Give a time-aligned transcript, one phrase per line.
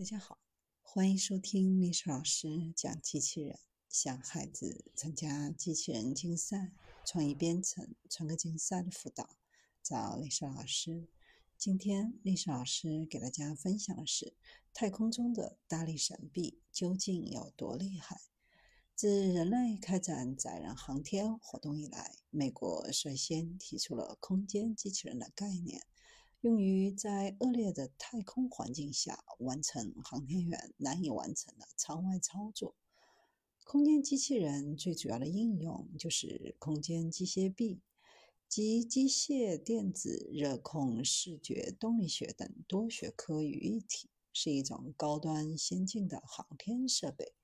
[0.00, 0.38] 大家好，
[0.80, 3.58] 欢迎收听历史老师讲机器人，
[3.90, 6.72] 向孩子参加机器人竞赛、
[7.04, 9.36] 创意编程、创客竞赛的辅导，
[9.82, 11.06] 找历史老师。
[11.58, 14.32] 今天历史老师给大家分享的是
[14.72, 18.22] 太空中的大力神臂究竟有多厉害？
[18.94, 25.82] 自人类开展载人航天活动以来，美国率先提出了空间机器人的概念。
[26.42, 32.74] 用于在恶劣的太空环境下完成航天员难以完成的舱外操作。
[33.62, 37.82] 空间机器人最主要的应用就是空间机械臂，
[38.48, 47.34] 集机械、电子、热控、视觉、动力学等多学科于一体，是一种高端先进的航天设备。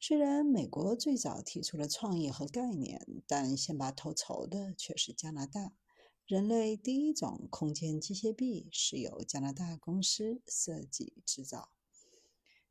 [0.00, 5.72] 虽然美国最早提出了创意和概念，但先拔头筹的却是加拿大。
[6.26, 11.68] 人类第一种空间机械臂是由加拿大公司设计制造。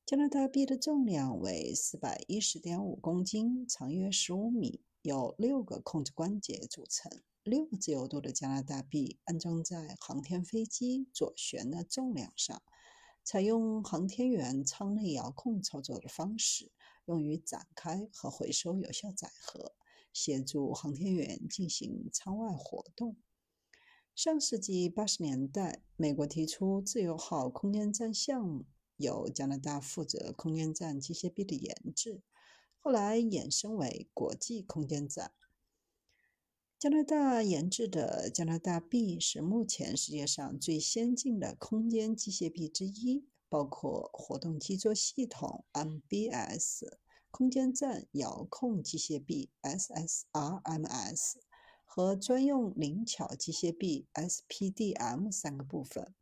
[0.05, 7.09] 加拿大臂的重量为四百一十点五公斤，长约十五米，由六个控制关节组成。
[7.43, 12.61] 六个自由度的加拿大臂安装在航天飞机左旋的重量上，
[13.23, 16.73] 采用航天员舱内遥控操作的方式，
[17.05, 19.73] 用于展开和回收有效载荷，
[20.11, 23.15] 协助航天员进行舱外活动。
[24.15, 28.63] 上世纪八十年代，美国提出自由号空间站项目，
[28.95, 32.21] 由加拿大负责空间站机械臂的研制，
[32.79, 35.33] 后来衍生为国际空间站。
[36.79, 46.87] 加拿大研制的加拿大臂是目前世界上最先进的空间机械臂之一，包括活动基座系统 （MBS）、
[47.29, 51.33] 空间站遥控机械臂 （SSRMS）。
[51.95, 56.13] 和专用灵巧机械臂 （SPDM） 三个部分，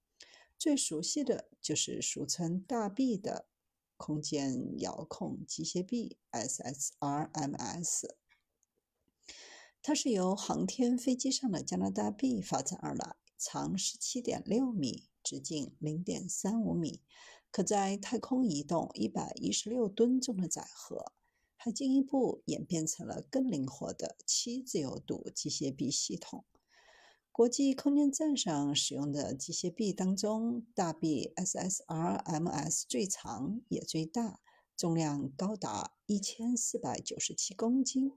[0.55, 3.47] 最熟悉的就是俗称“大臂”的
[3.97, 8.03] 空间遥控机械臂 （SSRMS）。
[9.81, 17.01] 它是由航天飞机上的加拿大臂发展而来，长十七点六米，直径零点三五米，
[17.49, 21.13] 可在太空移动一百一十六吨重的载荷。
[21.65, 26.43] 它进一步演变成了更灵活的七自由度机械臂系统。
[27.31, 34.41] 国际空间站上使用的机械臂当中，大臂 SSRMS 最长也最大，
[34.75, 38.11] 重量高达一千四百九十七公斤。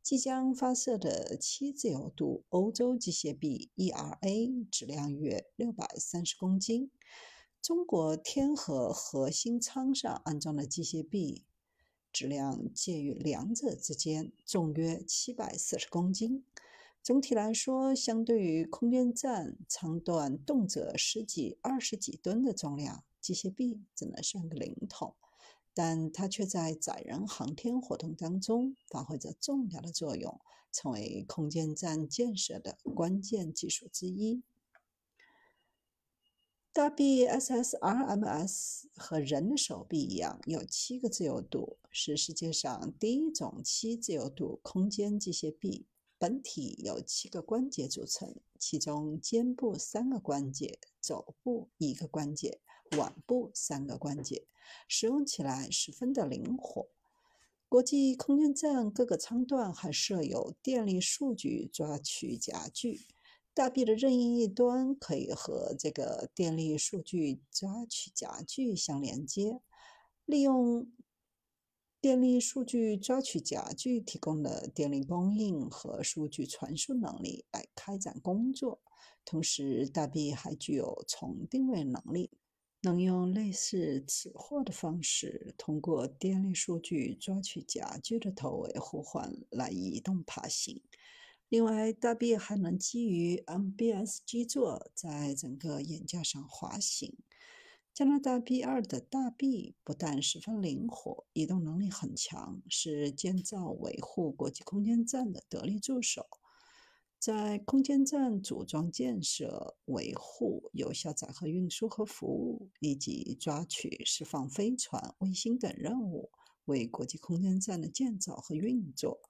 [0.00, 6.92] 即将发射的七自由度欧洲机械臂 ERA 质量约六百三十公斤。
[7.60, 11.44] 中国天河核心舱上安装的机械臂。
[12.14, 16.44] 质量介于两者之间，重约七百四十公斤。
[17.02, 25.16] 总体来说，相对于空间站长段动辄十几、二十几吨的重量，机械臂只能算个零头，
[25.74, 34.44] 但它却在载人航天活动当中发挥着重要的作用，成为空间站建设的关键技术之一。
[36.72, 45.86] 大臂 SSRMS 和人的手臂一样，有七个自由度，是世界上第一种七自由度空间机械臂。
[46.18, 52.60] 本体由七个关节组成，其中肩部三个关节，肘部一个关节，
[52.98, 54.44] 腕部三个关节，
[54.88, 56.88] 使用起来十分的灵活。
[57.68, 63.02] 国际空间站各个舱段还设有电力数据抓取夹具。
[63.54, 69.60] 大臂的任意一端可以和这个电力数据抓取夹具相连接，
[70.24, 70.88] 利用
[72.04, 78.82] 电力数据抓取夹具提供的电力供应和数据传输能力来开展工作。
[79.24, 82.30] 同时，大臂还具有重定位能力，
[82.82, 90.82] 能用类似此货的方式，通过电力数据抓取夹具的头尾互换来移动爬行。
[91.48, 97.16] 另外，大臂还能基于 MBS 基座，在整个眼架上滑行。
[97.94, 106.26] 加拿大 B 二的大臂不但十分灵活，移动能力很强，是建造维护国际空间站的得力助手。
[107.20, 116.30] 在空间站组装建设、维护、有效载荷运输和服务，以及抓取、释放飞船、卫星等任务，
[116.64, 119.20] 为国际空间站的建造和运作。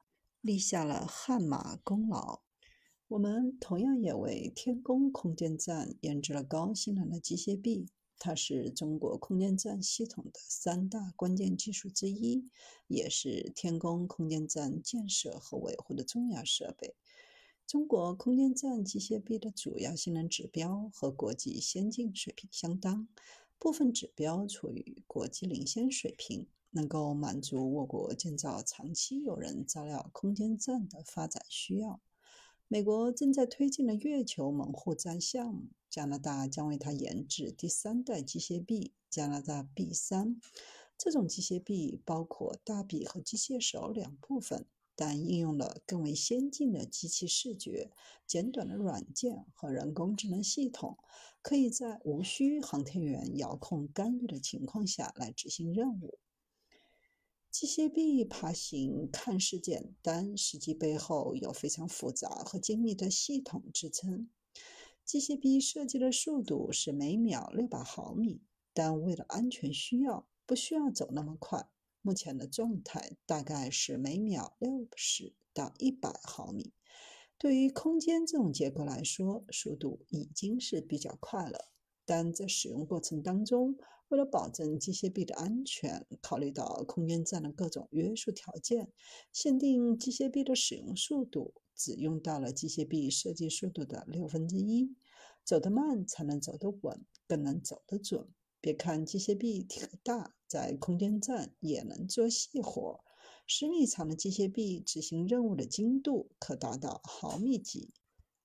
[0.41, 2.41] 立下了汗马功劳。
[3.09, 12.49] 我们同样也为天宫空间站研制了高性能的机械臂，它是中国空间站系统的三大关键技术之一，
[12.87, 16.95] 也是天宫空间站建设和维护的重要设备。
[17.67, 23.09] 中国空间站机械臂的主要性能指标和国际先进水平相当。
[23.57, 32.03] 部分指标处于国际领先水平，能够满足我国建造长期有人照料空间站的发展需要。
[32.69, 40.41] 美国正在推进的月球门户站项目，加拿大将为它研制第三代机械臂——加拿大 B 三。
[40.99, 47.93] 这种机械臂包括大臂和机械手两部分，但应用了更为先进的机器视觉、
[48.26, 50.99] 简短的软件和人工智能系统，
[51.41, 56.19] 可以在无需航天员遥控干预的情况下来执行任务。
[57.52, 64.29] 机械臂爬行看似简单，实际背后有非常复杂和精密的系统支撑。
[65.05, 68.41] 机械臂设计的速度是每秒六百毫米，
[68.73, 71.69] 但为了安全需要，不需要走那么快。
[72.01, 76.73] 目前的状态大概是每秒六十到一百毫米。
[77.37, 81.71] 对于空间这种结构来说，速度已经是比较快了。
[82.06, 83.77] 但在使用过程当中，
[84.15, 88.93] 为了保证机械臂的安全，考虑到空间站的各种约束条件，
[89.33, 94.95] 限定机械臂的使用速度只用到了机械臂设计速度的六分之一。
[95.43, 98.29] 走得慢才能走得稳，更能走得准。
[98.61, 103.01] 别看机械臂体格大，在空间站也能做细活。
[103.49, 107.91] 十米长的机械臂执行任务的精度可达到毫米级。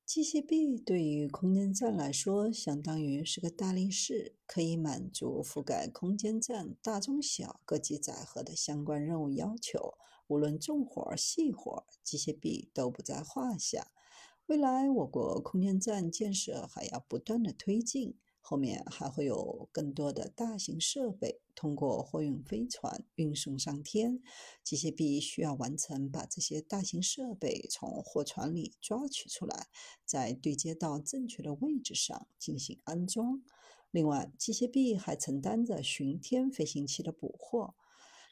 [0.09, 9.94] 机械臂对于空间站来说，相当于是个大力士，可以满足覆盖空间站大中小各级载荷的相关任务要求。
[10.25, 13.91] 无论重活细活，机械臂都不在话下。
[14.47, 18.17] 未来，我国空间站建设还要不断的推进。
[18.49, 24.19] 后面还会有更多的大型设备通过货运飞船运送上天，
[24.63, 29.67] 机械臂需要完成把这些大型设备从货船里抓取出来，
[30.03, 33.43] 再对接到正确的位置上进行安装。
[33.91, 37.75] 另外，机械臂还承担着巡天飞行器的捕获，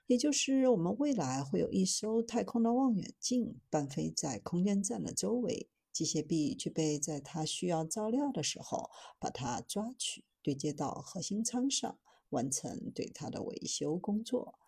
[0.07, 5.69] 也就是我们未来会有一艘太空的望远镜伴飞在空间站的周围。
[5.97, 11.97] 机械臂具备在它需要照料的时候，把它抓取对接到核心舱上，
[12.29, 14.59] 完成对它的维修工作。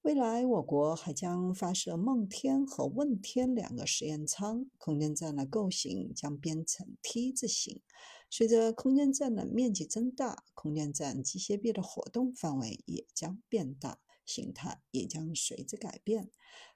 [0.00, 7.80] 未来，我国还将发射梦天和问天两个实验舱，空间站的构型将变成 T 字形。
[8.28, 16.30] 随着空间站的面积增大，空间站机械臂的活动范围也将变大，形态也将随之改变。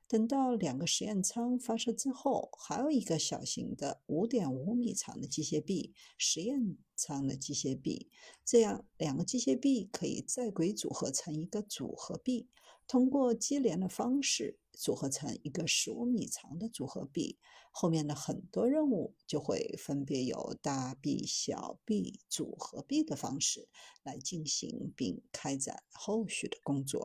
[0.09, 8.09] 等到两个实验舱发射之后，还有一个小型的五点五米长的机械臂——实验舱的机械臂。
[8.45, 12.49] 这样，两个机械臂可以在轨组合成一个组合臂，
[12.87, 17.39] 通过接连的方式组合成一个十五米长的组合臂。
[17.73, 23.69] 后面的很多任务就会分别由大臂、小臂、组合臂的方式
[24.05, 27.05] 来进行，并开展后续的工作。